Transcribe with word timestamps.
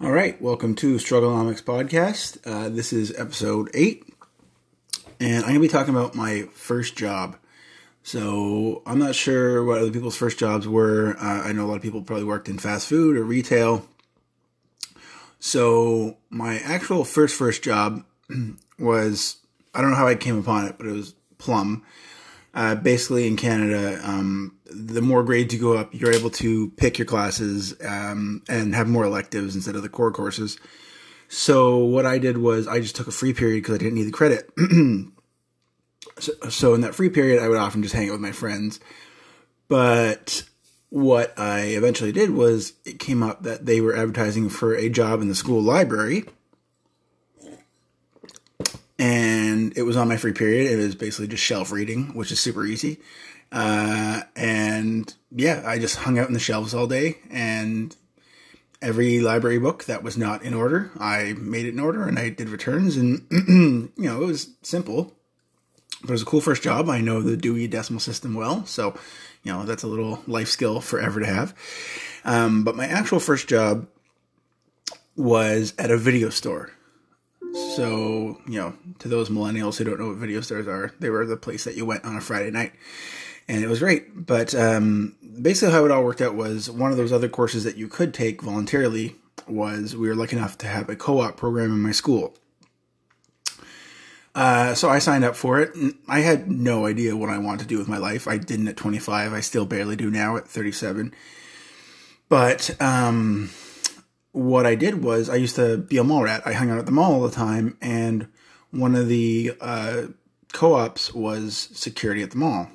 All 0.00 0.12
right, 0.12 0.40
welcome 0.40 0.76
to 0.76 0.94
Strugglenomics 0.94 1.60
Podcast. 1.60 2.38
Uh, 2.46 2.68
this 2.68 2.92
is 2.92 3.12
episode 3.18 3.68
eight, 3.74 4.04
and 5.18 5.38
I'm 5.38 5.42
going 5.42 5.54
to 5.54 5.60
be 5.60 5.66
talking 5.66 5.92
about 5.92 6.14
my 6.14 6.42
first 6.52 6.94
job. 6.94 7.36
So 8.04 8.80
I'm 8.86 9.00
not 9.00 9.16
sure 9.16 9.64
what 9.64 9.80
other 9.80 9.90
people's 9.90 10.14
first 10.14 10.38
jobs 10.38 10.68
were. 10.68 11.16
Uh, 11.18 11.42
I 11.42 11.50
know 11.50 11.64
a 11.64 11.66
lot 11.66 11.74
of 11.74 11.82
people 11.82 12.02
probably 12.02 12.26
worked 12.26 12.48
in 12.48 12.58
fast 12.58 12.86
food 12.86 13.16
or 13.16 13.24
retail. 13.24 13.88
So 15.40 16.18
my 16.30 16.60
actual 16.60 17.02
first 17.02 17.34
first 17.34 17.64
job 17.64 18.04
was 18.78 19.38
I 19.74 19.80
don't 19.80 19.90
know 19.90 19.96
how 19.96 20.06
I 20.06 20.14
came 20.14 20.38
upon 20.38 20.66
it, 20.66 20.76
but 20.78 20.86
it 20.86 20.92
was 20.92 21.16
Plum. 21.38 21.84
Uh, 22.58 22.74
basically, 22.74 23.28
in 23.28 23.36
Canada, 23.36 24.00
um, 24.02 24.52
the 24.66 25.00
more 25.00 25.22
grades 25.22 25.54
you 25.54 25.60
go 25.60 25.76
up, 25.76 25.94
you're 25.94 26.12
able 26.12 26.28
to 26.28 26.70
pick 26.70 26.98
your 26.98 27.06
classes 27.06 27.72
um, 27.86 28.42
and 28.48 28.74
have 28.74 28.88
more 28.88 29.04
electives 29.04 29.54
instead 29.54 29.76
of 29.76 29.82
the 29.82 29.88
core 29.88 30.10
courses. 30.10 30.58
So 31.28 31.78
what 31.78 32.04
I 32.04 32.18
did 32.18 32.38
was 32.38 32.66
I 32.66 32.80
just 32.80 32.96
took 32.96 33.06
a 33.06 33.12
free 33.12 33.32
period 33.32 33.62
because 33.62 33.76
I 33.76 33.78
didn't 33.78 33.94
need 33.94 34.08
the 34.08 34.10
credit. 34.10 34.50
so, 36.18 36.32
so 36.50 36.74
in 36.74 36.80
that 36.80 36.96
free 36.96 37.10
period, 37.10 37.40
I 37.40 37.48
would 37.48 37.58
often 37.58 37.80
just 37.80 37.94
hang 37.94 38.08
out 38.08 38.14
with 38.14 38.20
my 38.20 38.32
friends. 38.32 38.80
But 39.68 40.42
what 40.88 41.38
I 41.38 41.60
eventually 41.60 42.10
did 42.10 42.30
was 42.30 42.72
it 42.84 42.98
came 42.98 43.22
up 43.22 43.44
that 43.44 43.66
they 43.66 43.80
were 43.80 43.96
advertising 43.96 44.48
for 44.48 44.74
a 44.74 44.88
job 44.88 45.22
in 45.22 45.28
the 45.28 45.36
school 45.36 45.62
library 45.62 46.24
and 48.98 49.76
it 49.76 49.82
was 49.82 49.96
on 49.96 50.08
my 50.08 50.16
free 50.16 50.32
period. 50.32 50.70
It 50.70 50.76
was 50.76 50.94
basically 50.94 51.28
just 51.28 51.42
shelf 51.42 51.70
reading, 51.70 52.14
which 52.14 52.32
is 52.32 52.40
super 52.40 52.64
easy. 52.64 52.98
Uh, 53.50 54.22
and 54.36 55.12
yeah, 55.30 55.62
I 55.64 55.78
just 55.78 55.96
hung 55.96 56.18
out 56.18 56.28
in 56.28 56.34
the 56.34 56.40
shelves 56.40 56.74
all 56.74 56.86
day 56.86 57.18
and 57.30 57.96
every 58.82 59.20
library 59.20 59.58
book 59.58 59.84
that 59.84 60.02
was 60.02 60.16
not 60.16 60.42
in 60.42 60.54
order, 60.54 60.90
I 60.98 61.34
made 61.38 61.66
it 61.66 61.70
in 61.74 61.80
order 61.80 62.06
and 62.06 62.18
I 62.18 62.28
did 62.28 62.48
returns 62.48 62.96
and, 62.96 63.26
you 63.30 63.90
know, 63.96 64.22
it 64.22 64.26
was 64.26 64.50
simple, 64.62 65.14
but 66.02 66.10
it 66.10 66.12
was 66.12 66.22
a 66.22 66.26
cool 66.26 66.40
first 66.40 66.62
job. 66.62 66.88
I 66.88 67.00
know 67.00 67.22
the 67.22 67.36
Dewey 67.36 67.66
Decimal 67.66 68.00
System 68.00 68.34
well, 68.34 68.64
so, 68.66 68.96
you 69.42 69.52
know, 69.52 69.64
that's 69.64 69.82
a 69.82 69.88
little 69.88 70.22
life 70.26 70.48
skill 70.48 70.80
forever 70.80 71.20
to 71.20 71.26
have. 71.26 71.54
Um, 72.24 72.64
but 72.64 72.76
my 72.76 72.86
actual 72.86 73.20
first 73.20 73.48
job 73.48 73.88
was 75.16 75.74
at 75.78 75.90
a 75.90 75.96
video 75.96 76.30
store. 76.30 76.70
So, 77.54 78.38
you 78.46 78.58
know, 78.60 78.74
to 79.00 79.08
those 79.08 79.30
millennials 79.30 79.76
who 79.76 79.84
don't 79.84 79.98
know 79.98 80.08
what 80.08 80.16
video 80.16 80.40
stores 80.40 80.66
are, 80.66 80.92
they 81.00 81.10
were 81.10 81.24
the 81.24 81.36
place 81.36 81.64
that 81.64 81.76
you 81.76 81.86
went 81.86 82.04
on 82.04 82.16
a 82.16 82.20
Friday 82.20 82.50
night. 82.50 82.72
And 83.46 83.62
it 83.64 83.68
was 83.68 83.78
great. 83.78 84.26
But 84.26 84.54
um, 84.54 85.16
basically, 85.40 85.72
how 85.72 85.84
it 85.84 85.90
all 85.90 86.04
worked 86.04 86.20
out 86.20 86.34
was 86.34 86.70
one 86.70 86.90
of 86.90 86.96
those 86.96 87.12
other 87.12 87.28
courses 87.28 87.64
that 87.64 87.76
you 87.76 87.88
could 87.88 88.12
take 88.12 88.42
voluntarily 88.42 89.16
was 89.46 89.96
we 89.96 90.08
were 90.08 90.14
lucky 90.14 90.36
enough 90.36 90.58
to 90.58 90.66
have 90.66 90.88
a 90.88 90.96
co 90.96 91.20
op 91.20 91.36
program 91.36 91.72
in 91.72 91.80
my 91.80 91.92
school. 91.92 92.34
Uh, 94.34 94.74
so 94.74 94.88
I 94.88 94.98
signed 95.00 95.24
up 95.24 95.34
for 95.34 95.60
it. 95.60 95.72
I 96.06 96.20
had 96.20 96.48
no 96.48 96.86
idea 96.86 97.16
what 97.16 97.30
I 97.30 97.38
wanted 97.38 97.62
to 97.62 97.66
do 97.66 97.78
with 97.78 97.88
my 97.88 97.98
life. 97.98 98.28
I 98.28 98.36
didn't 98.36 98.68
at 98.68 98.76
25. 98.76 99.32
I 99.32 99.40
still 99.40 99.66
barely 99.66 99.96
do 99.96 100.10
now 100.10 100.36
at 100.36 100.46
37. 100.46 101.12
But 102.28 102.80
um, 102.80 103.50
what 104.32 104.66
I 104.66 104.74
did 104.74 105.02
was 105.02 105.28
I 105.28 105.36
used 105.36 105.56
to 105.56 105.78
be 105.78 105.96
a 105.96 106.04
mall 106.04 106.22
rat. 106.22 106.42
I 106.44 106.52
hung 106.52 106.70
out 106.70 106.78
at 106.78 106.86
the 106.86 106.92
mall 106.92 107.14
all 107.14 107.28
the 107.28 107.34
time, 107.34 107.76
and 107.80 108.28
one 108.70 108.94
of 108.94 109.08
the 109.08 109.52
uh, 109.60 110.02
co-ops 110.52 111.14
was 111.14 111.68
security 111.72 112.22
at 112.22 112.30
the 112.30 112.38
mall. 112.38 112.68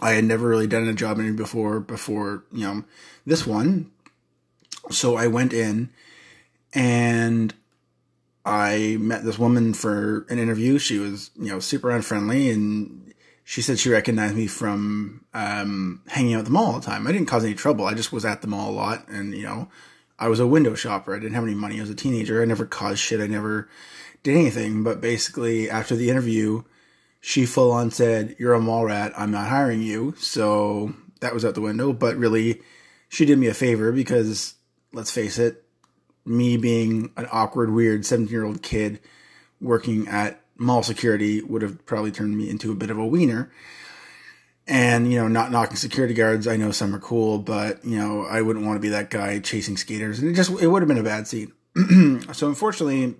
I 0.00 0.12
had 0.12 0.24
never 0.24 0.48
really 0.48 0.66
done 0.66 0.88
a 0.88 0.94
job 0.94 1.18
interview 1.18 1.36
before. 1.36 1.80
Before 1.80 2.44
you 2.52 2.64
know 2.64 2.84
this 3.24 3.46
one, 3.46 3.90
so 4.90 5.16
I 5.16 5.26
went 5.26 5.52
in, 5.52 5.90
and 6.74 7.54
I 8.44 8.96
met 9.00 9.24
this 9.24 9.38
woman 9.38 9.74
for 9.74 10.26
an 10.28 10.38
interview. 10.38 10.78
She 10.78 10.98
was 10.98 11.30
you 11.36 11.52
know 11.52 11.60
super 11.60 11.90
unfriendly, 11.90 12.50
and 12.50 13.14
she 13.44 13.62
said 13.62 13.78
she 13.78 13.90
recognized 13.90 14.36
me 14.36 14.46
from 14.46 15.24
um, 15.32 16.02
hanging 16.08 16.34
out 16.34 16.40
at 16.40 16.44
the 16.46 16.50
mall 16.50 16.72
all 16.72 16.80
the 16.80 16.86
time. 16.86 17.06
I 17.06 17.12
didn't 17.12 17.28
cause 17.28 17.44
any 17.44 17.54
trouble. 17.54 17.86
I 17.86 17.94
just 17.94 18.12
was 18.12 18.24
at 18.24 18.42
the 18.42 18.48
mall 18.48 18.70
a 18.70 18.72
lot, 18.72 19.08
and 19.08 19.34
you 19.34 19.44
know 19.44 19.68
I 20.18 20.28
was 20.28 20.40
a 20.40 20.46
window 20.46 20.74
shopper. 20.74 21.14
I 21.14 21.18
didn't 21.18 21.34
have 21.34 21.44
any 21.44 21.54
money. 21.54 21.78
I 21.78 21.82
was 21.82 21.90
a 21.90 21.94
teenager. 21.94 22.40
I 22.40 22.46
never 22.46 22.66
caused 22.66 23.00
shit. 23.00 23.20
I 23.20 23.26
never 23.26 23.68
did 24.22 24.36
anything. 24.36 24.82
But 24.82 25.00
basically, 25.00 25.68
after 25.68 25.94
the 25.94 26.10
interview, 26.10 26.62
she 27.20 27.44
full 27.46 27.72
on 27.72 27.90
said, 27.90 28.36
You're 28.38 28.54
a 28.54 28.60
mall 28.60 28.86
rat. 28.86 29.12
I'm 29.16 29.30
not 29.30 29.48
hiring 29.48 29.82
you. 29.82 30.14
So 30.18 30.94
that 31.20 31.34
was 31.34 31.44
out 31.44 31.54
the 31.54 31.60
window. 31.60 31.92
But 31.92 32.16
really, 32.16 32.62
she 33.08 33.24
did 33.24 33.38
me 33.38 33.46
a 33.46 33.54
favor 33.54 33.92
because, 33.92 34.54
let's 34.92 35.10
face 35.10 35.38
it, 35.38 35.64
me 36.24 36.56
being 36.56 37.12
an 37.16 37.28
awkward, 37.30 37.70
weird 37.70 38.06
17 38.06 38.32
year 38.32 38.44
old 38.44 38.62
kid 38.62 39.00
working 39.60 40.08
at 40.08 40.40
mall 40.58 40.82
security 40.82 41.42
would 41.42 41.62
have 41.62 41.84
probably 41.86 42.10
turned 42.10 42.36
me 42.36 42.48
into 42.48 42.72
a 42.72 42.74
bit 42.74 42.90
of 42.90 42.98
a 42.98 43.06
wiener 43.06 43.50
and 44.66 45.12
you 45.12 45.18
know 45.18 45.28
not 45.28 45.52
knocking 45.52 45.76
security 45.76 46.14
guards 46.14 46.48
i 46.48 46.56
know 46.56 46.70
some 46.70 46.94
are 46.94 46.98
cool 46.98 47.38
but 47.38 47.84
you 47.84 47.96
know 47.96 48.24
i 48.24 48.42
wouldn't 48.42 48.64
want 48.64 48.76
to 48.76 48.80
be 48.80 48.88
that 48.88 49.10
guy 49.10 49.38
chasing 49.38 49.76
skaters. 49.76 50.18
And 50.18 50.30
it 50.30 50.34
just 50.34 50.50
it 50.60 50.66
would 50.66 50.82
have 50.82 50.88
been 50.88 50.98
a 50.98 51.02
bad 51.02 51.26
scene. 51.26 51.52
So 52.32 52.48
unfortunately 52.48 53.14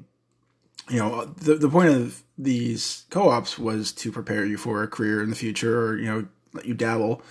you 0.89 0.99
know 0.99 1.25
the, 1.25 1.55
the 1.55 1.69
point 1.69 1.91
of 1.91 2.23
these 2.39 3.05
co-ops 3.11 3.59
was 3.59 3.93
to 3.93 4.13
prepare 4.13 4.45
you 4.45 4.57
for 4.57 4.83
a 4.83 4.89
career 4.89 5.23
in 5.23 5.31
the 5.31 5.37
future 5.37 5.87
or 5.87 5.99
you 5.99 6.07
know 6.07 6.27
let 6.53 6.67
you 6.67 6.75
dabble 6.75 7.23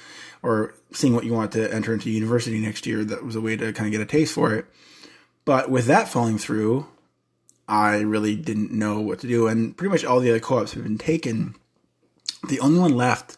or 0.43 0.75
seeing 0.91 1.15
what 1.15 1.25
you 1.25 1.33
want 1.33 1.51
to 1.53 1.73
enter 1.73 1.93
into 1.93 2.11
university 2.11 2.59
next 2.59 2.85
year. 2.85 3.03
That 3.03 3.25
was 3.25 3.35
a 3.35 3.41
way 3.41 3.57
to 3.57 3.73
kind 3.73 3.87
of 3.87 3.91
get 3.91 4.01
a 4.01 4.05
taste 4.05 4.33
for 4.33 4.53
it. 4.53 4.65
But 5.43 5.71
with 5.71 5.87
that 5.87 6.07
falling 6.07 6.37
through 6.37 6.87
i 7.67 7.99
really 8.01 8.35
didn't 8.35 8.71
know 8.71 8.99
what 8.99 9.19
to 9.19 9.27
do. 9.27 9.47
And 9.47 9.75
pretty 9.75 9.91
much 9.91 10.05
all 10.05 10.19
the 10.19 10.29
other 10.29 10.39
co-ops 10.39 10.73
have 10.73 10.83
been 10.83 10.97
taken. 10.97 11.55
The 12.47 12.59
only 12.59 12.79
one 12.79 12.95
left 12.95 13.37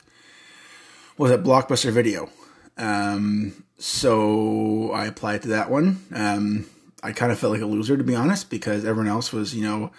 was 1.17 1.31
at 1.31 1.43
Blockbuster 1.43 1.91
Video. 1.91 2.29
Um, 2.77 3.63
so 3.77 4.91
I 4.91 5.05
applied 5.05 5.43
to 5.43 5.49
that 5.49 5.69
one. 5.69 6.03
Um, 6.13 6.65
I 7.03 7.11
kind 7.11 7.31
of 7.31 7.39
felt 7.39 7.53
like 7.53 7.61
a 7.61 7.65
loser 7.65 7.97
to 7.97 8.03
be 8.03 8.15
honest 8.15 8.49
because 8.49 8.85
everyone 8.85 9.11
else 9.11 9.31
was, 9.31 9.55
you 9.55 9.63
know, 9.63 9.91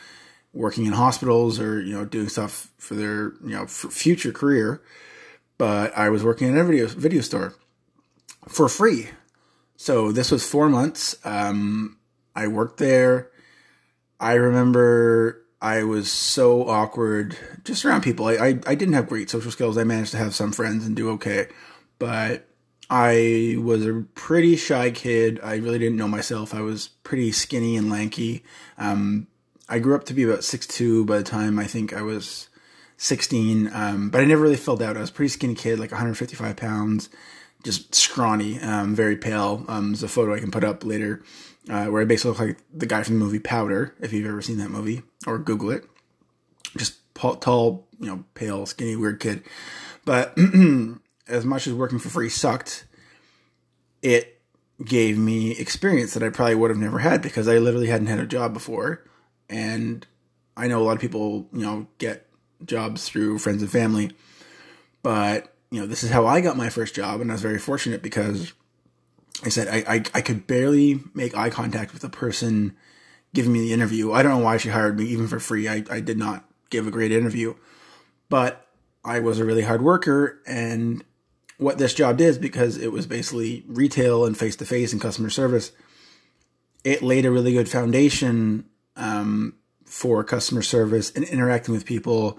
working 0.53 0.87
in 0.87 0.93
hospitals 0.93 1.61
or 1.61 1.81
you 1.81 1.93
know 1.93 2.05
doing 2.05 2.29
stuff 2.29 2.71
for 2.79 2.95
their 2.95 3.33
you 3.45 3.55
know 3.57 3.67
future 3.67 4.33
career. 4.33 4.83
But 5.57 5.97
I 5.97 6.09
was 6.11 6.25
working 6.25 6.49
in 6.49 6.57
a 6.57 6.65
video 6.65 6.87
video 6.87 7.21
store 7.21 7.55
for 8.49 8.69
free. 8.69 9.09
So 9.77 10.11
this 10.13 10.31
was 10.31 10.49
four 10.49 10.69
months. 10.69 11.17
Um, 11.25 11.99
I 12.35 12.49
worked 12.49 12.79
there. 12.79 13.31
I 14.21 14.35
remember 14.35 15.45
I 15.61 15.83
was 15.83 16.11
so 16.11 16.69
awkward 16.69 17.37
just 17.65 17.85
around 17.85 18.03
people. 18.03 18.27
I, 18.27 18.35
I, 18.35 18.47
I 18.67 18.75
didn't 18.75 18.95
have 18.95 19.09
great 19.09 19.29
social 19.29 19.51
skills. 19.51 19.77
I 19.77 19.85
managed 19.85 20.13
to 20.13 20.17
have 20.19 20.35
some 20.35 20.53
friends 20.53 20.87
and 20.87 20.95
do 20.95 21.11
okay, 21.11 21.49
but 21.99 22.47
I 22.89 23.57
was 23.59 23.85
a 23.85 24.05
pretty 24.15 24.57
shy 24.57 24.91
kid. 24.91 25.41
I 25.43 25.57
really 25.57 25.79
didn't 25.79 25.99
know 25.99 26.09
myself. 26.09 26.55
I 26.55 26.61
was 26.61 26.89
pretty 26.89 27.33
skinny 27.33 27.77
and 27.77 27.91
lanky. 27.91 28.45
Um, 28.79 29.27
I 29.69 29.81
grew 29.81 29.95
up 29.97 30.05
to 30.05 30.15
be 30.15 30.23
about 30.23 30.45
six 30.45 30.67
two 30.67 31.05
by 31.05 31.19
the 31.19 31.25
time 31.25 31.59
I 31.59 31.65
think 31.65 31.93
I 31.93 32.03
was 32.03 32.49
16. 32.99 33.71
Um, 33.73 34.11
but 34.11 34.21
I 34.21 34.25
never 34.25 34.43
really 34.43 34.57
filled 34.57 34.83
out. 34.83 34.97
I 34.97 35.01
was 35.01 35.11
pretty 35.11 35.29
skinny 35.29 35.55
kid, 35.55 35.79
like 35.79 35.91
155 35.91 36.57
pounds, 36.57 37.09
just 37.65 37.95
scrawny, 37.95 38.61
um, 38.61 38.95
very 38.95 39.17
pale. 39.17 39.65
Um, 39.69 39.93
there's 39.93 40.03
a 40.03 40.09
photo 40.09 40.35
I 40.35 40.41
can 40.41 40.51
put 40.51 40.65
up 40.65 40.85
later 40.85 41.23
uh, 41.69 41.87
where 41.87 42.03
I 42.03 42.05
basically 42.05 42.31
look 42.31 42.41
like 42.41 42.59
the 42.73 42.87
guy 42.87 43.03
from 43.03 43.19
the 43.19 43.25
movie 43.25 43.39
Powder, 43.39 43.95
if 44.01 44.13
you've 44.13 44.27
ever 44.29 44.43
seen 44.43 44.59
that 44.59 44.71
movie, 44.71 45.03
or 45.27 45.39
Google 45.39 45.71
it. 45.71 45.85
Just 46.77 46.97
tall, 47.15 47.87
you 47.99 48.07
know, 48.07 48.25
pale, 48.35 48.65
skinny, 48.67 48.97
weird 48.97 49.21
kid. 49.21 49.43
But 50.05 50.37
as 51.29 51.45
much 51.45 51.67
as 51.67 51.75
working 51.75 51.99
for 51.99 52.09
free 52.09 52.29
sucked, 52.29 52.87
it 54.03 54.41
gave 54.85 55.19
me 55.19 55.53
experience 55.53 56.15
that 56.15 56.23
I 56.23 56.31
probably 56.31 56.55
would 56.55 56.71
have 56.71 56.79
never 56.79 57.01
had 57.01 57.21
because 57.21 57.49
I 57.49 57.59
literally 57.59 57.89
hadn't 57.89 58.07
had 58.07 58.21
a 58.21 58.27
job 58.27 58.55
before. 58.55 59.05
And 59.51 60.07
I 60.57 60.69
know 60.69 60.81
a 60.81 60.85
lot 60.85 60.95
of 60.95 61.01
people, 61.01 61.49
you 61.53 61.63
know, 61.63 61.87
get 61.99 62.27
jobs 62.65 63.09
through 63.09 63.39
friends 63.39 63.63
and 63.63 63.71
family. 63.71 64.13
But, 65.03 65.55
you 65.71 65.81
know, 65.81 65.87
this 65.87 66.03
is 66.03 66.11
how 66.11 66.27
I 66.27 66.41
got 66.41 66.57
my 66.57 66.71
first 66.71 66.95
job. 66.95 67.21
And 67.21 67.31
I 67.31 67.35
was 67.35 67.43
very 67.43 67.59
fortunate 67.59 68.03
because 68.03 68.53
I 69.45 69.51
said 69.51 69.69
I, 69.69 69.95
I, 69.95 70.03
I 70.15 70.21
could 70.21 70.47
barely 70.47 71.01
make 71.15 71.37
eye 71.37 71.51
contact 71.51 71.93
with 71.93 72.03
the 72.03 72.09
person 72.09 72.77
giving 73.35 73.53
me 73.53 73.61
the 73.61 73.73
interview. 73.73 74.13
I 74.13 74.23
don't 74.23 74.39
know 74.39 74.45
why 74.45 74.57
she 74.57 74.71
hired 74.71 74.99
me, 74.99 75.05
even 75.07 75.29
for 75.29 75.39
free. 75.39 75.69
I, 75.69 75.85
I 75.91 76.01
did 76.01 76.19
not 76.19 76.45
give 76.71 76.87
a 76.87 76.91
great 76.91 77.13
interview, 77.13 77.55
but 78.29 78.67
I 79.05 79.21
was 79.21 79.39
a 79.39 79.45
really 79.45 79.63
hard 79.63 79.83
worker. 79.83 80.41
And 80.47 81.05
what 81.59 81.79
this 81.79 81.95
job 81.95 82.17
did, 82.17 82.29
is 82.29 82.39
because 82.39 82.79
it 82.79 82.93
was 82.93 83.07
basically 83.07 83.65
retail 83.67 84.25
and 84.25 84.37
face 84.37 84.57
to 84.57 84.65
face 84.65 84.93
and 84.93 85.03
customer 85.03 85.31
service, 85.31 85.73
it 86.85 87.03
laid 87.03 87.27
a 87.27 87.31
really 87.31 87.53
good 87.53 87.69
foundation 87.69 88.65
um, 88.97 89.55
for 89.85 90.25
customer 90.25 90.63
service 90.63 91.13
and 91.15 91.25
interacting 91.25 91.75
with 91.75 91.85
people 91.85 92.39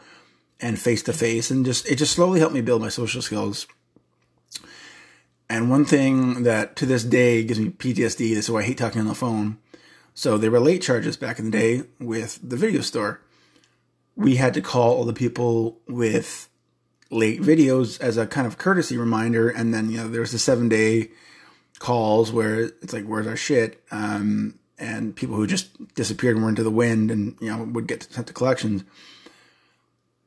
and 0.61 0.79
face 0.79 1.03
to 1.03 1.13
face, 1.13 1.51
and 1.51 1.65
just 1.65 1.89
it 1.89 1.95
just 1.95 2.13
slowly 2.13 2.39
helped 2.39 2.55
me 2.55 2.61
build 2.61 2.81
my 2.81 2.89
social 2.89 3.21
skills 3.21 3.67
and 5.49 5.69
one 5.69 5.83
thing 5.83 6.43
that 6.43 6.75
to 6.75 6.85
this 6.85 7.03
day 7.03 7.43
gives 7.43 7.59
me 7.59 7.69
PTSD, 7.69 8.35
this 8.35 8.45
is 8.45 8.51
why 8.51 8.59
I 8.59 8.63
hate 8.63 8.77
talking 8.77 9.01
on 9.01 9.07
the 9.07 9.15
phone. 9.15 9.57
So 10.13 10.37
there 10.37 10.51
were 10.51 10.59
late 10.59 10.83
charges 10.83 11.17
back 11.17 11.39
in 11.39 11.45
the 11.45 11.51
day 11.51 11.83
with 11.99 12.39
the 12.47 12.55
video 12.55 12.81
store. 12.81 13.21
We 14.15 14.35
had 14.35 14.53
to 14.53 14.61
call 14.61 14.93
all 14.93 15.05
the 15.05 15.13
people 15.13 15.79
with 15.87 16.49
late 17.09 17.41
videos 17.41 17.99
as 17.99 18.15
a 18.17 18.27
kind 18.27 18.45
of 18.45 18.59
courtesy 18.59 18.95
reminder, 18.95 19.49
and 19.49 19.73
then 19.73 19.89
you 19.89 19.97
know 19.97 20.07
there 20.07 20.21
was 20.21 20.33
the 20.33 20.39
seven 20.39 20.69
day 20.69 21.09
calls 21.79 22.31
where 22.31 22.59
it's 22.81 22.93
like, 22.93 23.05
"Where's 23.05 23.25
our 23.25 23.37
shit?" 23.37 23.81
Um, 23.91 24.55
and 24.77 25.15
people 25.15 25.35
who 25.35 25.47
just 25.47 25.95
disappeared 25.95 26.35
and 26.35 26.43
were 26.43 26.49
into 26.49 26.63
the 26.63 26.69
wind, 26.69 27.09
and 27.09 27.37
you 27.39 27.47
know 27.47 27.63
would 27.63 27.87
get 27.87 28.03
sent 28.11 28.27
to 28.27 28.33
collections. 28.33 28.83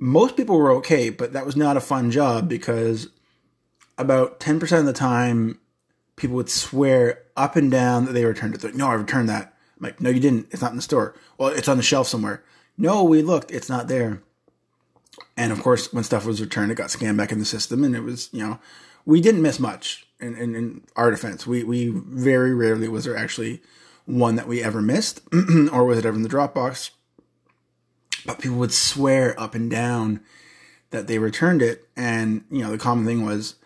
Most 0.02 0.37
people 0.37 0.58
were 0.58 0.72
okay, 0.72 1.10
but 1.10 1.32
that 1.32 1.46
was 1.46 1.54
not 1.54 1.76
a 1.76 1.81
fun 1.81 2.10
job 2.10 2.49
because 2.49 3.08
about 3.96 4.40
ten 4.40 4.58
percent 4.58 4.81
of 4.81 4.87
the 4.87 4.93
time, 4.93 5.60
people 6.16 6.34
would 6.34 6.50
swear 6.50 7.22
up 7.37 7.54
and 7.54 7.70
down 7.70 8.06
that 8.06 8.12
they 8.12 8.25
returned 8.25 8.56
it. 8.56 8.64
Like, 8.64 8.75
no, 8.75 8.88
I 8.88 8.94
returned 8.94 9.28
that. 9.28 9.54
I'm 9.76 9.84
like, 9.84 10.00
no, 10.00 10.10
you 10.10 10.19
didn't. 10.19 10.49
It's 10.50 10.60
not 10.60 10.72
in 10.72 10.76
the 10.76 10.82
store. 10.82 11.14
Well, 11.38 11.50
it's 11.50 11.69
on 11.69 11.76
the 11.76 11.84
shelf 11.84 12.08
somewhere. 12.08 12.43
No, 12.76 13.04
we 13.04 13.22
looked. 13.22 13.52
It's 13.52 13.69
not 13.69 13.87
there. 13.87 14.22
And 15.37 15.52
of 15.52 15.62
course, 15.62 15.93
when 15.93 16.02
stuff 16.02 16.26
was 16.26 16.40
returned, 16.40 16.72
it 16.72 16.76
got 16.76 16.90
scanned 16.90 17.16
back 17.16 17.31
in 17.31 17.38
the 17.38 17.44
system, 17.44 17.84
and 17.84 17.94
it 17.94 18.02
was, 18.02 18.28
you 18.32 18.44
know, 18.44 18.58
we 19.06 19.20
didn't 19.20 19.43
miss 19.43 19.60
much 19.60 20.04
in, 20.19 20.37
in, 20.37 20.56
in 20.56 20.82
our 20.96 21.12
defense. 21.12 21.46
We 21.46 21.62
we 21.62 21.90
very 21.94 22.52
rarely 22.52 22.88
was 22.88 23.04
there 23.04 23.16
actually 23.16 23.62
one 24.04 24.34
that 24.34 24.49
we 24.49 24.64
ever 24.64 24.82
missed, 24.82 25.20
or 25.72 25.84
was 25.84 25.99
it 25.99 26.06
ever 26.06 26.16
in 26.16 26.22
the 26.22 26.28
Dropbox. 26.28 26.90
But 28.24 28.38
people 28.38 28.58
would 28.58 28.72
swear 28.72 29.38
up 29.38 29.54
and 29.54 29.70
down 29.70 30.20
that 30.90 31.06
they 31.06 31.19
returned 31.19 31.62
it, 31.62 31.88
and 31.96 32.44
you 32.50 32.62
know, 32.62 32.70
the 32.70 32.78
common 32.78 33.04
thing 33.06 33.24
was 33.24 33.56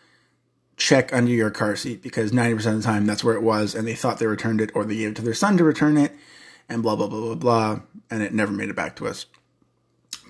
check 0.76 1.12
under 1.12 1.30
your 1.30 1.50
car 1.50 1.74
seat 1.74 2.02
because 2.02 2.32
90% 2.32 2.66
of 2.66 2.76
the 2.76 2.82
time 2.82 3.06
that's 3.06 3.24
where 3.24 3.34
it 3.34 3.42
was 3.42 3.74
and 3.74 3.88
they 3.88 3.94
thought 3.94 4.18
they 4.18 4.26
returned 4.26 4.60
it 4.60 4.70
or 4.74 4.84
they 4.84 4.96
gave 4.96 5.10
it 5.10 5.16
to 5.16 5.22
their 5.22 5.34
son 5.34 5.56
to 5.56 5.64
return 5.64 5.96
it 5.96 6.12
and 6.68 6.82
blah 6.82 6.94
blah 6.94 7.06
blah 7.06 7.20
blah 7.20 7.34
blah. 7.34 7.80
And 8.10 8.22
it 8.22 8.34
never 8.34 8.52
made 8.52 8.68
it 8.68 8.76
back 8.76 8.96
to 8.96 9.06
us. 9.06 9.26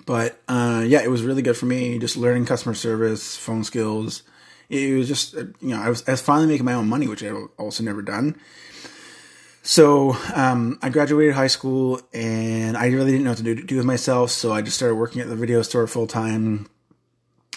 But 0.05 0.41
uh, 0.47 0.83
yeah 0.87 1.01
it 1.01 1.11
was 1.11 1.23
really 1.23 1.41
good 1.41 1.57
for 1.57 1.65
me 1.65 1.99
just 1.99 2.15
learning 2.15 2.45
customer 2.45 2.75
service 2.75 3.35
phone 3.35 3.63
skills. 3.63 4.23
It 4.69 4.97
was 4.97 5.07
just 5.07 5.35
uh, 5.35 5.45
you 5.59 5.69
know 5.69 5.81
I 5.81 5.89
was, 5.89 6.07
I 6.07 6.11
was 6.11 6.21
finally 6.21 6.47
making 6.47 6.65
my 6.65 6.73
own 6.73 6.87
money 6.87 7.07
which 7.07 7.23
I've 7.23 7.49
also 7.57 7.83
never 7.83 8.01
done 8.01 8.39
so 9.67 10.15
um, 10.33 10.79
i 10.81 10.89
graduated 10.89 11.35
high 11.35 11.47
school 11.47 11.99
and 12.13 12.77
i 12.77 12.87
really 12.87 13.11
didn't 13.11 13.23
know 13.23 13.31
what 13.31 13.37
to 13.37 13.43
do, 13.43 13.55
do 13.55 13.77
with 13.77 13.85
myself 13.85 14.31
so 14.31 14.51
i 14.51 14.61
just 14.61 14.77
started 14.77 14.95
working 14.95 15.21
at 15.21 15.27
the 15.27 15.35
video 15.35 15.61
store 15.61 15.85
full 15.87 16.07
time 16.07 16.67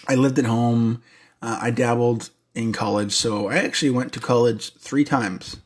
i 0.09 0.15
lived 0.15 0.39
at 0.39 0.47
home 0.47 1.03
uh, 1.43 1.59
i 1.62 1.71
dabbled 1.71 2.31
in 2.55 2.73
college. 2.73 3.12
So 3.12 3.49
I 3.49 3.57
actually 3.59 3.91
went 3.91 4.12
to 4.15 4.21
college 4.21 4.75
three 4.75 5.05
times, 5.05 5.59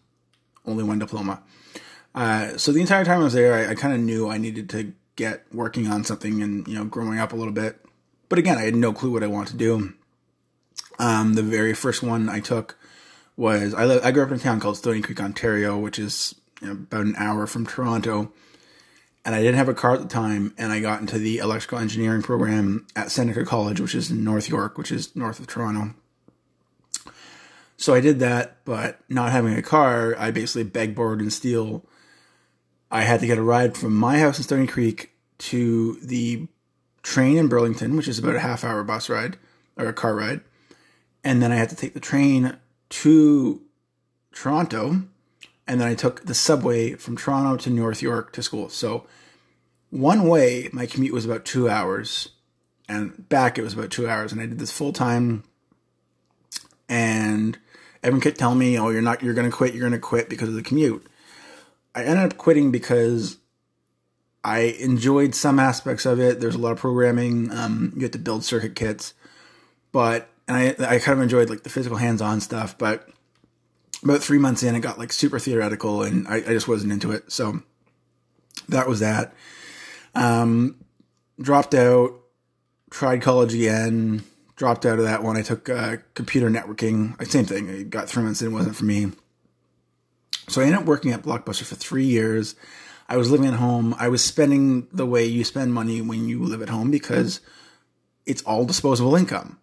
only 0.67 0.85
one 0.85 0.99
diploma. 0.99 1.43
Uh, 2.14 2.56
so 2.56 2.73
the 2.73 2.81
entire 2.81 3.05
time 3.05 3.20
I 3.20 3.25
was 3.25 3.32
there, 3.32 3.55
I, 3.55 3.73
I 3.73 3.75
kind 3.75 3.94
of 3.94 4.00
knew 4.00 4.29
I 4.29 4.38
needed 4.38 4.69
to 4.70 4.93
get 5.17 5.44
working 5.52 5.87
on 5.87 6.05
something 6.05 6.43
and 6.43 6.67
you 6.67 6.75
know 6.75 6.85
growing 6.85 7.19
up 7.19 7.32
a 7.32 7.37
little 7.37 7.52
bit. 7.52 7.85
But 8.29 8.38
again, 8.38 8.58
I 8.58 8.62
had 8.62 8.76
no 8.76 8.93
clue 8.93 9.12
what 9.12 9.23
I 9.23 9.29
wanted 9.29 9.52
to 9.52 9.56
do. 9.56 9.94
Um, 10.99 11.35
the 11.35 11.43
very 11.43 11.75
first 11.75 12.02
one 12.02 12.29
I 12.29 12.41
took 12.41 12.79
was 13.36 13.75
I, 13.75 14.06
I 14.06 14.10
grew 14.12 14.22
up 14.22 14.31
in 14.31 14.36
a 14.36 14.40
town 14.40 14.60
called 14.60 14.76
Stoney 14.76 15.02
Creek, 15.02 15.20
Ontario, 15.20 15.78
which 15.78 15.98
is 15.98 16.34
you 16.60 16.69
know, 16.69 16.72
about 16.75 17.06
an 17.06 17.14
hour 17.16 17.46
from 17.46 17.66
Toronto. 17.66 18.32
And 19.25 19.34
I 19.34 19.40
didn't 19.40 19.56
have 19.56 19.70
a 19.70 19.75
car 19.75 19.94
at 19.94 20.02
the 20.02 20.08
time, 20.08 20.54
and 20.58 20.70
I 20.70 20.81
got 20.81 21.00
into 21.00 21.19
the 21.19 21.38
electrical 21.38 21.78
engineering 21.78 22.20
program 22.20 22.86
at 22.94 23.10
Seneca 23.10 23.44
College, 23.44 23.81
which 23.81 23.94
is 23.94 24.10
in 24.10 24.22
North 24.22 24.50
York, 24.50 24.76
which 24.76 24.92
is 24.92 25.16
north 25.16 25.40
of 25.40 25.46
Toronto. 25.46 25.94
So 27.78 27.94
I 27.94 28.00
did 28.00 28.20
that, 28.20 28.64
but 28.66 29.00
not 29.08 29.32
having 29.32 29.54
a 29.54 29.62
car, 29.62 30.14
I 30.19 30.31
basically 30.31 30.64
beg, 30.64 30.94
borrowed, 30.94 31.20
and 31.20 31.32
steal. 31.32 31.86
I 32.90 33.02
had 33.02 33.20
to 33.20 33.26
get 33.26 33.38
a 33.38 33.42
ride 33.42 33.76
from 33.76 33.94
my 33.94 34.19
house 34.19 34.36
in 34.36 34.44
Stoney 34.44 34.66
Creek 34.66 35.12
to 35.38 35.98
the 36.02 36.46
train 37.02 37.38
in 37.38 37.48
Burlington, 37.48 37.96
which 37.96 38.08
is 38.08 38.19
about 38.19 38.36
a 38.36 38.40
half 38.40 38.62
hour 38.62 38.84
bus 38.84 39.08
ride 39.08 39.38
or 39.76 39.86
a 39.86 39.92
car 39.92 40.14
ride. 40.14 40.42
And 41.25 41.42
then 41.42 41.50
I 41.50 41.56
had 41.56 41.70
to 41.70 41.76
take 41.76 41.94
the 41.94 42.00
train 42.00 42.56
to 42.94 43.61
Toronto. 44.32 45.02
And 45.67 45.81
then 45.81 45.88
I 45.88 45.94
took 45.94 46.26
the 46.26 46.35
subway 46.35 46.94
from 46.94 47.17
Toronto 47.17 47.56
to 47.64 47.70
North 47.70 48.02
York 48.02 48.32
to 48.35 48.43
school. 48.43 48.69
So 48.69 49.06
one 49.91 50.29
way, 50.29 50.69
my 50.73 50.87
commute 50.87 51.12
was 51.12 51.25
about 51.25 51.44
two 51.44 51.69
hours. 51.69 52.29
And 52.88 53.29
back, 53.29 53.58
it 53.58 53.62
was 53.62 53.73
about 53.73 53.91
two 53.91 54.08
hours. 54.08 54.31
And 54.31 54.41
I 54.41 54.46
did 54.46 54.58
this 54.58 54.70
full 54.70 54.93
time. 54.93 55.43
And 56.88 57.58
everyone 58.02 58.20
kept 58.20 58.38
telling 58.38 58.58
me, 58.58 58.79
"Oh, 58.79 58.91
you're 58.91 59.02
not. 59.02 59.23
You're 59.23 59.35
going 59.35 59.50
to 59.50 59.56
quit. 59.56 59.75
You're 59.75 59.88
going 59.88 60.00
to 60.00 60.06
quit 60.06 60.29
because 60.29 60.50
of 60.50 60.55
the 60.55 60.62
commute." 60.62 61.05
I 61.94 62.05
ended 62.05 62.32
up 62.32 62.37
quitting 62.37 62.70
because 62.70 63.38
I 64.44 64.76
enjoyed 64.79 65.35
some 65.35 65.58
aspects 65.58 66.05
of 66.05 66.20
it. 66.20 66.41
There's 66.41 66.55
a 66.55 66.58
lot 66.58 66.73
of 66.73 66.79
programming. 66.79 67.50
Um, 67.50 67.93
you 67.96 68.02
have 68.02 68.11
to 68.11 68.19
build 68.19 68.44
circuit 68.44 68.76
kits, 68.76 69.14
but 69.93 70.29
and 70.49 70.56
I 70.56 70.94
I 70.94 70.99
kind 70.99 71.19
of 71.19 71.23
enjoyed 71.23 71.50
like 71.50 71.62
the 71.62 71.70
physical 71.70 71.99
hands-on 71.99 72.41
stuff. 72.41 72.76
But 72.79 73.08
about 74.02 74.23
three 74.23 74.38
months 74.38 74.62
in, 74.62 74.75
it 74.75 74.81
got 74.81 74.99
like 74.99 75.12
super 75.12 75.38
theoretical, 75.38 76.02
and 76.02 76.26
I, 76.29 76.37
I 76.37 76.41
just 76.41 76.69
wasn't 76.69 76.93
into 76.93 77.12
it. 77.12 77.31
So 77.32 77.62
that 78.69 78.88
was 78.88 79.00
that. 79.00 79.35
Um, 80.14 80.76
dropped 81.41 81.75
out. 81.75 82.20
Tried 82.91 83.23
college 83.23 83.52
again 83.55 84.23
dropped 84.56 84.87
out 84.87 84.99
of 84.99 85.05
that 85.05 85.23
one. 85.23 85.37
I 85.37 85.43
took 85.43 85.69
uh, 85.69 85.96
computer 86.14 86.49
networking. 86.49 87.23
Same 87.26 87.44
thing. 87.44 87.70
I 87.70 87.82
got 87.82 88.08
three 88.08 88.23
months 88.23 88.43
in. 88.43 88.49
It 88.49 88.55
wasn't 88.55 88.76
for 88.76 88.85
me. 88.85 89.12
So 90.49 90.61
I 90.61 90.64
ended 90.64 90.81
up 90.81 90.87
working 90.87 91.12
at 91.12 91.23
Blockbuster 91.23 91.64
for 91.64 91.75
three 91.75 92.05
years. 92.05 92.55
I 93.08 93.17
was 93.17 93.31
living 93.31 93.46
at 93.46 93.55
home. 93.55 93.94
I 93.99 94.08
was 94.08 94.23
spending 94.25 94.87
the 94.93 95.06
way 95.06 95.25
you 95.25 95.44
spend 95.44 95.75
money 95.75 96.00
when 96.00 96.29
you 96.29 96.43
live 96.43 96.62
at 96.62 96.69
home 96.69 96.91
because 96.91 97.41
it's 98.26 98.43
all 98.43 98.64
disposable 98.64 99.17
income. 99.17 99.58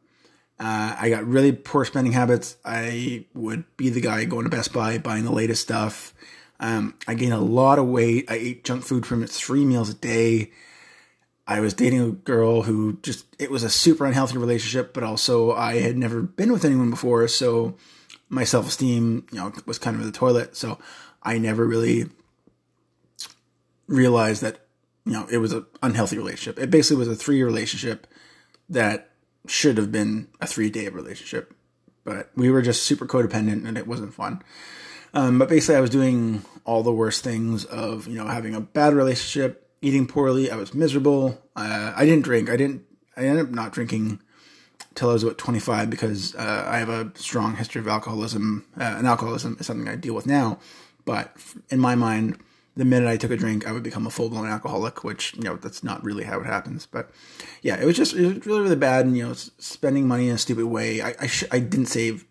Uh, 0.61 0.95
I 0.99 1.09
got 1.09 1.25
really 1.25 1.53
poor 1.53 1.85
spending 1.85 2.13
habits. 2.13 2.55
I 2.63 3.25
would 3.33 3.63
be 3.77 3.89
the 3.89 3.99
guy 3.99 4.25
going 4.25 4.43
to 4.43 4.49
Best 4.51 4.71
Buy 4.71 4.99
buying 4.99 5.25
the 5.25 5.31
latest 5.31 5.63
stuff. 5.63 6.13
Um, 6.59 6.93
I 7.07 7.15
gained 7.15 7.33
a 7.33 7.39
lot 7.39 7.79
of 7.79 7.87
weight. 7.87 8.29
I 8.29 8.35
ate 8.35 8.63
junk 8.63 8.83
food 8.83 9.03
from 9.03 9.25
three 9.25 9.65
meals 9.65 9.89
a 9.89 9.95
day. 9.95 10.51
I 11.47 11.61
was 11.61 11.73
dating 11.73 12.01
a 12.01 12.11
girl 12.11 12.61
who 12.61 12.99
just, 13.01 13.25
it 13.39 13.49
was 13.49 13.63
a 13.63 13.71
super 13.71 14.05
unhealthy 14.05 14.37
relationship, 14.37 14.93
but 14.93 15.03
also 15.03 15.51
I 15.51 15.79
had 15.79 15.97
never 15.97 16.21
been 16.21 16.53
with 16.53 16.63
anyone 16.63 16.91
before. 16.91 17.27
So 17.27 17.75
my 18.29 18.43
self 18.43 18.67
esteem, 18.67 19.25
you 19.31 19.39
know, 19.39 19.51
was 19.65 19.79
kind 19.79 19.95
of 19.95 20.01
in 20.01 20.07
the 20.11 20.13
toilet. 20.15 20.55
So 20.55 20.77
I 21.23 21.39
never 21.39 21.65
really 21.65 22.05
realized 23.87 24.43
that, 24.43 24.59
you 25.05 25.13
know, 25.13 25.25
it 25.31 25.39
was 25.39 25.53
an 25.53 25.65
unhealthy 25.81 26.19
relationship. 26.19 26.59
It 26.59 26.69
basically 26.69 26.97
was 26.97 27.07
a 27.07 27.15
three 27.15 27.37
year 27.37 27.47
relationship 27.47 28.05
that 28.69 29.10
should 29.47 29.77
have 29.77 29.91
been 29.91 30.27
a 30.39 30.47
three 30.47 30.69
day 30.69 30.87
relationship, 30.89 31.53
but 32.03 32.29
we 32.35 32.49
were 32.49 32.61
just 32.61 32.83
super 32.83 33.05
codependent 33.05 33.67
and 33.67 33.77
it 33.77 33.87
wasn't 33.87 34.13
fun. 34.13 34.41
Um, 35.13 35.39
but 35.39 35.49
basically, 35.49 35.75
I 35.75 35.81
was 35.81 35.89
doing 35.89 36.43
all 36.63 36.83
the 36.83 36.93
worst 36.93 37.23
things 37.23 37.65
of, 37.65 38.07
you 38.07 38.15
know, 38.15 38.27
having 38.27 38.55
a 38.55 38.61
bad 38.61 38.93
relationship, 38.93 39.69
eating 39.81 40.07
poorly. 40.07 40.49
I 40.49 40.55
was 40.55 40.73
miserable. 40.73 41.41
Uh, 41.55 41.93
I 41.95 42.05
didn't 42.05 42.23
drink. 42.23 42.49
I 42.49 42.55
didn't. 42.55 42.83
I 43.17 43.25
ended 43.25 43.47
up 43.47 43.51
not 43.51 43.73
drinking 43.73 44.21
till 44.95 45.09
I 45.09 45.13
was 45.13 45.23
about 45.23 45.37
25 45.37 45.89
because 45.89 46.35
uh, 46.35 46.65
I 46.67 46.77
have 46.77 46.89
a 46.89 47.11
strong 47.15 47.55
history 47.55 47.81
of 47.81 47.87
alcoholism. 47.87 48.65
Uh, 48.79 48.95
and 48.97 49.07
alcoholism 49.07 49.57
is 49.59 49.65
something 49.65 49.87
I 49.87 49.95
deal 49.95 50.13
with 50.13 50.27
now. 50.27 50.59
But 51.03 51.35
in 51.69 51.79
my 51.79 51.95
mind, 51.95 52.39
the 52.75 52.85
minute 52.85 53.09
I 53.09 53.17
took 53.17 53.31
a 53.31 53.37
drink, 53.37 53.67
I 53.67 53.71
would 53.71 53.83
become 53.83 54.07
a 54.07 54.09
full 54.09 54.29
blown 54.29 54.47
alcoholic, 54.47 55.03
which 55.03 55.33
you 55.35 55.43
know 55.43 55.57
that's 55.57 55.83
not 55.83 56.03
really 56.03 56.23
how 56.23 56.39
it 56.39 56.45
happens. 56.45 56.85
But 56.85 57.11
yeah, 57.61 57.79
it 57.79 57.85
was 57.85 57.97
just 57.97 58.13
it 58.13 58.21
was 58.21 58.45
really 58.45 58.61
really 58.61 58.75
bad, 58.75 59.05
and 59.05 59.17
you 59.17 59.27
know, 59.27 59.33
spending 59.33 60.07
money 60.07 60.29
in 60.29 60.35
a 60.35 60.37
stupid 60.37 60.65
way. 60.65 61.01
I 61.01 61.13
I, 61.19 61.27
sh- 61.27 61.43
I 61.51 61.59
didn't 61.59 61.87
save 61.87 62.25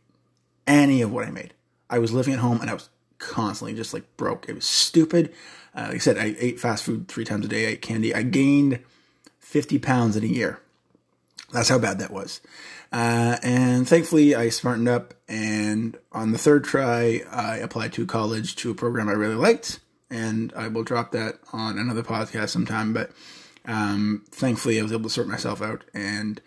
any 0.67 1.03
of 1.03 1.13
what 1.13 1.27
I 1.27 1.31
made. 1.31 1.55
I 1.89 1.99
was 1.99 2.13
living 2.13 2.35
at 2.35 2.41
home, 2.41 2.61
and 2.61 2.71
I 2.71 2.75
was 2.75 2.89
constantly 3.19 3.75
just 3.75 3.93
like 3.93 4.17
broke. 4.17 4.49
It 4.49 4.55
was 4.55 4.65
stupid. 4.65 5.33
Uh, 5.75 5.87
like 5.89 5.97
I 5.97 5.99
said, 5.99 6.19
I 6.19 6.35
ate 6.39 6.59
fast 6.59 6.85
food 6.85 7.09
three 7.09 7.25
times 7.25 7.45
a 7.45 7.49
day. 7.49 7.67
I 7.67 7.71
ate 7.71 7.83
candy. 7.83 8.15
I 8.15 8.23
gained 8.23 8.81
50 9.39 9.79
pounds 9.79 10.17
in 10.17 10.25
a 10.25 10.27
year. 10.27 10.61
That's 11.53 11.69
how 11.69 11.79
bad 11.79 11.99
that 11.99 12.11
was. 12.11 12.41
Uh, 12.93 13.37
and 13.43 13.89
thankfully, 13.89 14.35
I 14.35 14.49
smartened 14.49 14.89
up. 14.89 15.15
And 15.29 15.97
on 16.13 16.33
the 16.33 16.39
third 16.39 16.65
try, 16.65 17.23
I 17.31 17.57
applied 17.59 17.93
to 17.95 18.07
college 18.07 18.57
to 18.57 18.71
a 18.71 18.75
program 18.75 19.09
I 19.09 19.13
really 19.13 19.35
liked. 19.37 19.81
And 20.11 20.53
I 20.57 20.69
will 20.69 20.83
drop 20.83 21.13
that 21.13 21.39
on 21.53 21.79
another 21.79 22.03
podcast 22.03 22.51
sometime. 22.51 22.93
But 22.93 23.13
um, 23.65 24.25
thankfully, 24.31 24.81
I 24.81 24.83
was 24.83 24.93
able 24.93 25.05
to 25.05 25.11
sort 25.11 25.29
myself 25.29 25.63
out 25.63 25.85
and 25.95 26.41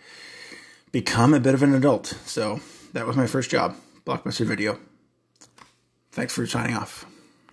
become 0.91 1.33
a 1.33 1.39
bit 1.39 1.53
of 1.53 1.63
an 1.63 1.73
adult. 1.73 2.07
So 2.25 2.59
that 2.93 3.07
was 3.07 3.15
my 3.15 3.27
first 3.27 3.49
job, 3.49 3.75
Blockbuster 4.05 4.45
Video. 4.45 4.79
Thanks 6.11 6.33
for 6.33 6.45
signing 6.45 6.75
off. 6.75 7.05